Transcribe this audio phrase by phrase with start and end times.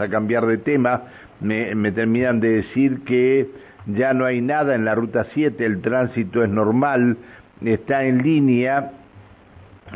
[0.00, 1.02] a cambiar de tema.
[1.40, 3.48] Me, me terminan de decir que
[3.86, 7.18] ya no hay nada en la ruta 7, el tránsito es normal,
[7.62, 8.92] está en línea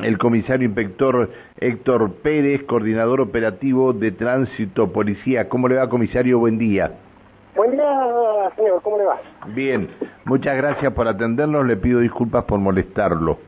[0.03, 5.49] el comisario inspector Héctor Pérez, coordinador operativo de tránsito policía.
[5.49, 6.39] ¿Cómo le va, comisario?
[6.39, 6.93] Buen día.
[7.57, 8.81] Buen día, señor.
[8.83, 9.19] ¿Cómo le va?
[9.49, 9.89] Bien.
[10.25, 11.67] Muchas gracias por atendernos.
[11.67, 13.39] Le pido disculpas por molestarlo.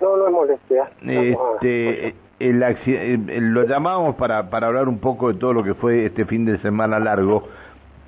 [0.00, 0.90] No, no es molestia.
[1.02, 6.06] Este, el, el, lo llamamos para, para hablar un poco de todo lo que fue
[6.06, 7.44] este fin de semana largo,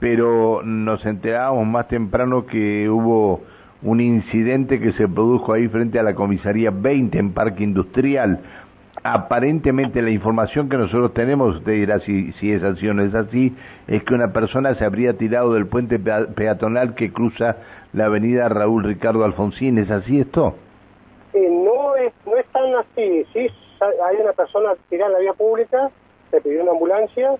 [0.00, 3.40] pero nos enterábamos más temprano que hubo
[3.82, 8.40] un incidente que se produjo ahí frente a la comisaría 20 en Parque Industrial.
[9.04, 13.14] Aparentemente la información que nosotros tenemos, usted dirá si, si es así o no es
[13.14, 13.54] así,
[13.86, 17.56] es que una persona se habría tirado del puente peatonal que cruza
[17.92, 19.78] la avenida Raúl Ricardo Alfonsín.
[19.78, 20.56] ¿Es así esto?
[21.32, 21.67] Eh, no,
[22.76, 23.24] así.
[23.32, 23.48] Sí,
[23.80, 25.90] hay una persona tirada en la vía pública,
[26.30, 27.36] se pidió una ambulancia.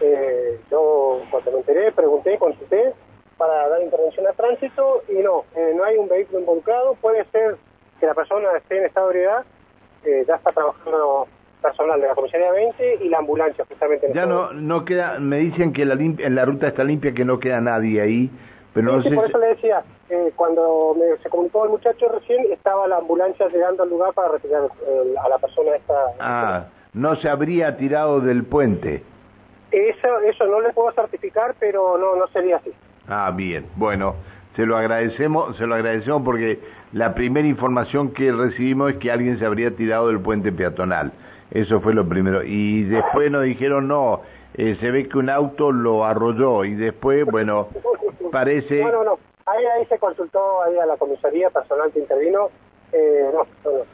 [0.00, 2.92] Eh, yo cuando me enteré, pregunté, consulté,
[3.36, 7.56] para dar intervención a tránsito y no, eh, no hay un vehículo involucrado, puede ser
[8.00, 9.44] que la persona esté en estado de ebriedad,
[10.04, 11.28] eh, ya está trabajando
[11.62, 14.10] personal de la comisaría 20 y la ambulancia justamente.
[14.12, 17.40] ya no no queda, me dicen que la en la ruta está limpia, que no
[17.40, 18.30] queda nadie ahí,
[18.74, 22.52] pero no sé por eso le decía, eh, cuando me, se comunicó el muchacho recién,
[22.52, 25.94] estaba la ambulancia llegando al lugar para retirar a la persona esta.
[26.20, 29.02] Ah, no se habría tirado del puente.
[29.70, 32.72] Eso, eso no le puedo certificar, pero no, no sería así.
[33.08, 33.66] Ah, bien.
[33.76, 34.14] Bueno,
[34.56, 36.60] se lo agradecemos, se lo agradecemos porque
[36.92, 41.12] la primera información que recibimos es que alguien se habría tirado del puente peatonal.
[41.50, 42.42] Eso fue lo primero.
[42.44, 44.22] Y después nos dijeron, no,
[44.54, 46.64] eh, se ve que un auto lo arrolló.
[46.64, 47.68] Y después, bueno,
[48.34, 48.82] parece...
[48.82, 49.18] No, no, no.
[49.46, 52.50] Ahí, ahí se consultó ahí a la comisaría personal que intervino
[52.92, 53.46] eh, no,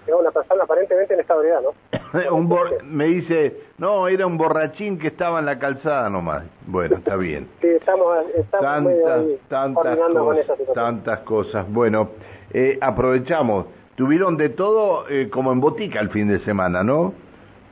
[0.09, 2.33] no, una persona aparentemente en estabilidad, ¿no?
[2.35, 6.45] un me dice, no, era un borrachín que estaba en la calzada nomás.
[6.67, 7.49] Bueno, está bien.
[7.61, 8.93] sí, estamos, estamos
[9.49, 11.73] tantas, cosas, tantas cosas.
[11.73, 12.11] Bueno,
[12.53, 13.67] eh, aprovechamos.
[13.95, 17.15] Tuvieron de todo eh, como en botica el fin de semana, ¿no?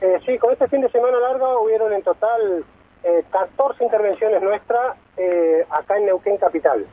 [0.01, 2.63] Eh, sí, con este fin de semana largo hubieron en total
[3.03, 6.85] eh, 14 intervenciones nuestras eh, acá en Neuquén Capital.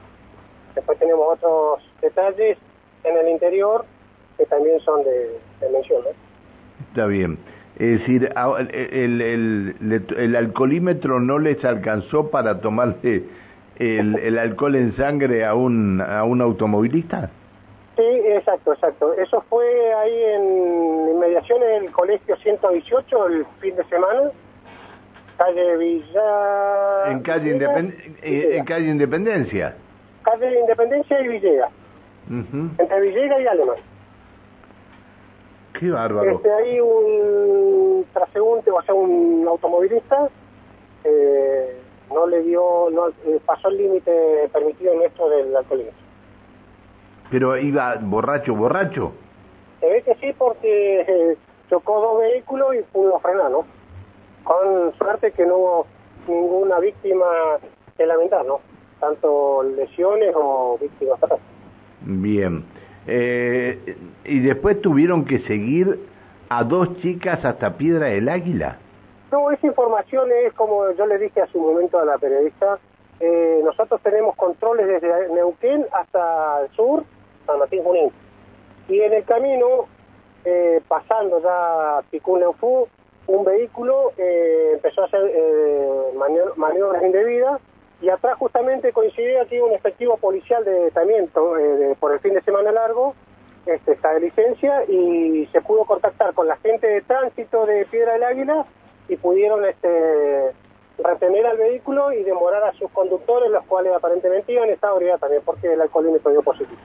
[0.75, 2.59] Después tenemos otros detalles
[3.05, 3.85] en el interior
[4.37, 5.39] que también son de,
[5.73, 6.03] mención.
[6.89, 7.39] Está bien.
[7.79, 13.25] Es decir, el, el, el, alcoholímetro no les alcanzó para tomarle
[13.79, 17.31] el, el alcohol en sangre a un, a un automovilista.
[17.97, 19.13] Sí, exacto, exacto.
[19.15, 24.31] Eso fue ahí en inmediaciones del colegio 118 el fin de semana,
[25.37, 27.11] calle Villa...
[27.11, 27.59] En calle,
[28.23, 29.77] eh, en calle Independencia.
[30.23, 31.69] Calle Independencia y Villega.
[32.29, 33.77] Entre Villega y Alemán.
[35.79, 36.37] Qué bárbaro.
[36.37, 40.29] Este, hay un transeúnte, o sea, un automovilista,
[41.05, 41.77] eh,
[42.13, 45.93] no le dio, no, eh, pasó el límite permitido nuestro del alcoholismo.
[47.31, 49.13] ¿Pero iba borracho, borracho?
[49.81, 51.37] Se ve que sí, porque eh,
[51.69, 53.67] chocó dos vehículos y pudo frenar, ¿no?
[54.47, 55.87] Con suerte que no hubo
[56.29, 57.27] ninguna víctima
[57.97, 58.61] que lamentar, ¿no?
[59.01, 61.19] Tanto lesiones o víctimas.
[62.03, 62.65] Bien.
[63.09, 65.99] Eh, y después tuvieron que seguir
[66.49, 68.79] a dos chicas hasta Piedra del Águila.
[69.33, 72.79] No, esa información es como yo le dije a su momento a la periodista,
[73.19, 77.03] eh, nosotros tenemos controles desde Neuquén hasta el sur,
[77.47, 78.13] San Martín Junín.
[78.89, 79.87] Y en el camino,
[80.45, 82.87] eh, pasando ya Picún Leufú,
[83.27, 86.13] un vehículo eh, empezó a hacer eh,
[86.57, 87.61] maniobras indebidas
[88.01, 92.43] y atrás justamente coincidía aquí un efectivo policial de también eh, por el fin de
[92.43, 93.15] semana largo
[93.65, 98.13] este, está de licencia y se pudo contactar con la gente de tránsito de Piedra
[98.13, 98.65] del Águila
[99.09, 100.53] y pudieron este,
[100.99, 105.19] retener al vehículo y demorar a sus conductores, los cuales aparentemente iban en estado de
[105.19, 106.79] también porque el alcoholímetro dio positivo.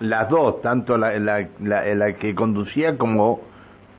[0.00, 3.40] Las dos, tanto la, la, la, que conducía como...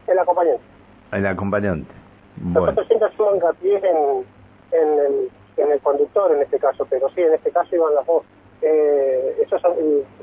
[0.06, 0.77] El acompañante.
[1.12, 1.92] El acompañante.
[2.38, 2.62] Bueno.
[2.62, 4.26] Nosotros siempre hacemos hincapié en,
[4.72, 8.06] en el en el conductor en este caso, pero sí, en este caso iban las
[8.06, 8.24] dos.
[8.62, 9.58] Eh, eso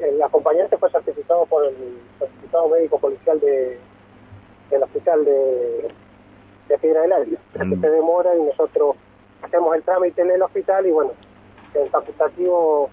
[0.03, 1.75] el, acompañante fue certificado por el
[2.19, 3.79] certificado médico policial de,
[4.71, 5.89] del hospital de,
[6.69, 7.39] de Piedra del Águila.
[7.65, 7.81] Mm.
[7.81, 8.97] Se demora y nosotros
[9.43, 11.13] hacemos el trámite en el hospital y bueno,
[11.75, 12.91] el facultativo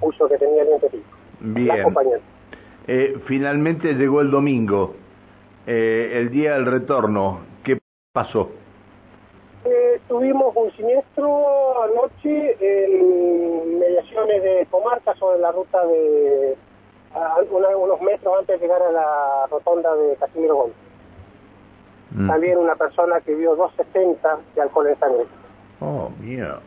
[0.00, 0.90] puso que tenía el diente
[1.40, 1.84] Bien.
[2.88, 4.94] Eh, finalmente llegó el domingo,
[5.66, 7.40] eh, el día del retorno.
[7.64, 7.78] ¿Qué
[8.12, 8.50] pasó?
[10.08, 16.56] tuvimos un siniestro anoche en mediaciones de comarca sobre la ruta de
[17.76, 20.76] unos metros antes de llegar a la rotonda de Casimiro Gómez.
[22.10, 22.28] Mm.
[22.28, 25.24] También una persona que vio 260 de alcohol en sangre.
[25.80, 26.60] Oh, mierda.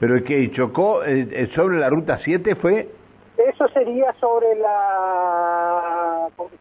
[0.00, 0.50] ¿Pero qué?
[0.52, 2.88] ¿Chocó eh, eh, sobre la ruta 7 fue?
[3.36, 5.53] Eso sería sobre la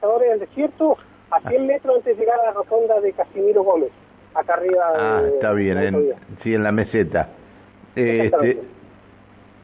[0.04, 0.98] Conquistadores del Desierto,
[1.32, 3.90] a 100 metros antes de llegar a la rotonda de Casimiro Gómez,
[4.36, 4.84] acá arriba.
[4.96, 6.14] Ah, de- está bien, de en,
[6.44, 7.30] sí, en la meseta.
[7.96, 8.60] Este,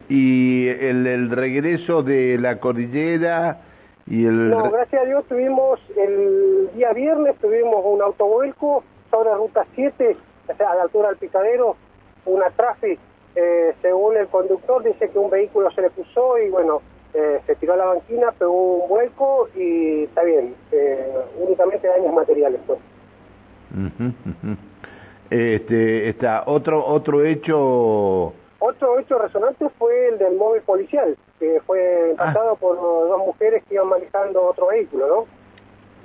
[0.08, 3.60] y el, el regreso de la cordillera
[4.08, 4.50] y el...
[4.50, 10.16] No, gracias a Dios tuvimos el día viernes, tuvimos un autovuelco sobre ruta 7,
[10.48, 11.76] o sea, a la altura del picadero,
[12.26, 12.98] una traffic,
[13.36, 16.82] eh, según el conductor dice que un vehículo se le puso y bueno,
[17.14, 22.14] eh, se tiró a la banquina, pegó un vuelco y está bien, eh, únicamente daños
[22.14, 22.80] materiales pues.
[25.30, 28.34] Este, está otro otro hecho.
[28.62, 32.10] Otro hecho resonante fue el del móvil policial, que fue Ah.
[32.12, 35.26] impactado por dos mujeres que iban manejando otro vehículo, ¿no?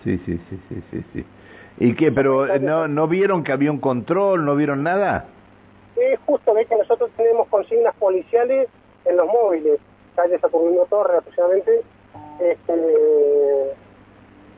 [0.04, 1.24] sí sí sí sí sí sí.
[1.78, 5.24] Y qué pero no no vieron que había un control no vieron nada
[5.96, 8.68] Es justo, ve que nosotros tenemos consignas policiales
[9.06, 9.80] en los móviles,
[10.14, 11.82] calle Saturnino Torre aproximadamente,
[12.40, 13.74] este,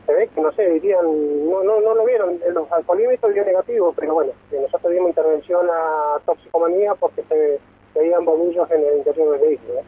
[0.06, 1.04] se ve que no sé, dirían,
[1.50, 5.08] no, no, no lo vieron, en los alcoholímetros dio negativo, pero bueno, que nosotros dimos
[5.08, 7.60] intervención a toxicomanía porque se
[7.94, 9.78] veían bombillos en el interior del vehículo.
[9.80, 9.84] ¿eh?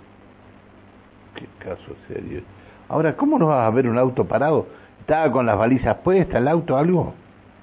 [1.39, 2.43] qué caso serio
[2.89, 4.67] ahora cómo no vas a ver un auto parado
[5.01, 7.15] estaba con las balizas puestas el auto algo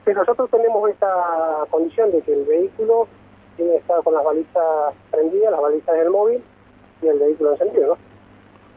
[0.06, 1.08] Sí, nosotros tenemos esta
[1.72, 3.08] condición de que el vehículo
[3.58, 6.44] tiene que estar con las balizas prendidas, las balizas del móvil
[7.06, 7.98] y el vehículo encendido, ¿no?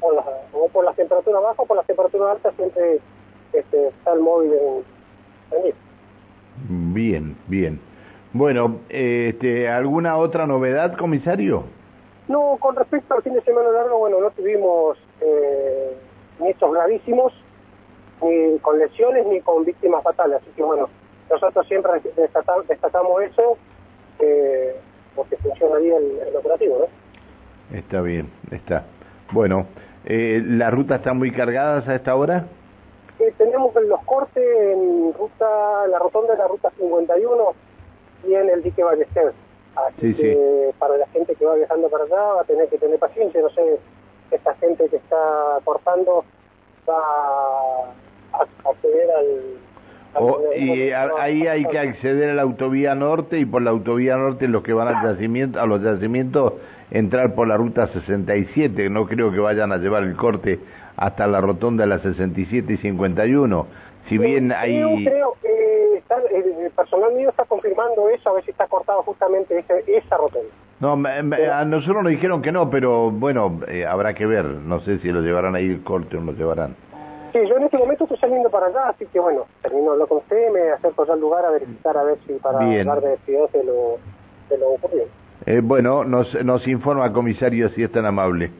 [0.01, 3.01] O, las- o por las temperaturas bajas o por las temperaturas altas siempre
[3.53, 4.85] este, está el móvil en-
[5.51, 5.77] prendido.
[6.69, 7.81] bien bien
[8.33, 11.65] bueno este alguna otra novedad comisario
[12.29, 15.97] No, con respecto al fin de semana largo, bueno, no tuvimos eh,
[16.39, 17.33] ni hechos gravísimos,
[18.23, 20.37] ni con lesiones, ni con víctimas fatales.
[20.43, 20.89] Así que bueno,
[21.31, 23.57] nosotros siempre destacamos, destacamos eso
[24.21, 24.77] eh,
[25.17, 26.87] porque funciona bien el, el operativo, ¿no?
[27.73, 28.85] Está bien, está.
[29.33, 29.67] Bueno,
[30.05, 32.45] eh, ¿las rutas están muy cargadas a esta hora?
[33.19, 34.43] Eh, tenemos los cortes
[34.73, 37.35] en ruta, la rotonda de la ruta 51
[38.27, 39.33] y en el dique Ballester.
[39.77, 40.23] Así Sí, sí.
[40.23, 43.41] que para la gente que va viajando para allá va a tener que tener paciencia.
[43.41, 43.79] No sé,
[44.31, 45.17] esta gente que está
[45.65, 46.25] cortando
[46.89, 47.91] va
[48.33, 49.27] a acceder al...
[50.15, 53.71] al- O- y a- ahí hay que acceder a la autovía norte y por la
[53.71, 56.55] autovía norte los que van al yacimiento, a los yacimientos
[56.91, 58.89] entrar por la ruta 67.
[58.91, 60.59] No creo que vayan a llevar el corte
[60.97, 63.67] hasta la rotonda de la 67 y 51.
[64.09, 65.05] Si bien hay...
[65.05, 69.03] creo, eh, está- el el personal mío está confirmando eso, a ver si está cortado
[69.03, 70.49] justamente ese, esa rotonda.
[70.81, 74.45] No, me- me- a nosotros nos dijeron que no, pero bueno, eh, habrá que ver.
[74.45, 76.75] No sé si lo llevarán ahí el corte o no lo llevarán.
[77.33, 80.19] Sí, yo en este momento estoy saliendo para allá, así que bueno, termino lo con
[80.19, 82.87] usted, me acerco ya al lugar a verificar a ver si para Bien.
[82.87, 83.99] dar de de lo,
[84.49, 85.05] de lo ocurrido.
[85.51, 88.51] Eh, bueno, nos, nos informa comisario si es tan amable.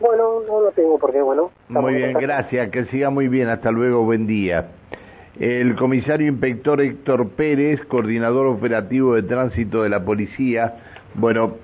[0.00, 1.52] Bueno, no lo tengo porque bueno.
[1.68, 4.66] Muy en bien, gracias, que siga muy bien, hasta luego, buen día.
[5.38, 10.78] El comisario inspector Héctor Pérez, coordinador operativo de tránsito de la policía,
[11.14, 11.58] bueno,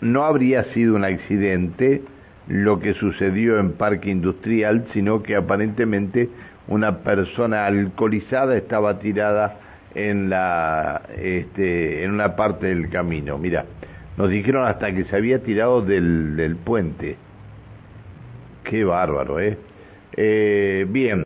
[0.00, 2.00] no habría sido un accidente
[2.48, 6.30] lo que sucedió en Parque Industrial, sino que aparentemente
[6.68, 9.58] una persona alcoholizada estaba tirada
[9.94, 13.36] en la este, en una parte del camino.
[13.36, 13.66] Mira,
[14.16, 17.16] nos dijeron hasta que se había tirado del, del puente.
[18.64, 19.58] Qué bárbaro, ¿eh?
[20.16, 21.22] eh bien.